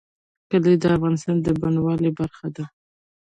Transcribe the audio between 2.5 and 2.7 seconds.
ده.